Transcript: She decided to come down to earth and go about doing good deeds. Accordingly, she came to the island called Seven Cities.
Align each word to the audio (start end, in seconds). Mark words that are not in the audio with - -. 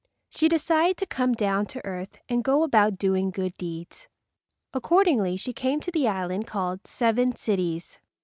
She 0.31 0.49
decided 0.49 0.97
to 0.97 1.05
come 1.05 1.33
down 1.33 1.67
to 1.67 1.85
earth 1.85 2.17
and 2.27 2.43
go 2.43 2.63
about 2.63 2.97
doing 2.97 3.29
good 3.29 3.55
deeds. 3.57 4.07
Accordingly, 4.73 5.37
she 5.37 5.53
came 5.53 5.79
to 5.79 5.91
the 5.91 6.07
island 6.07 6.47
called 6.47 6.87
Seven 6.87 7.35
Cities. 7.35 7.99